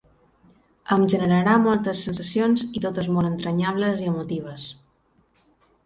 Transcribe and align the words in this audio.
Em 0.95 1.03
generarà 1.13 1.53
moltes 1.67 2.01
sensacions 2.09 2.65
i 2.81 2.85
totes 2.89 3.13
molt 3.19 3.33
entranyables 3.35 4.05
i 4.07 4.13
emotives. 4.15 4.69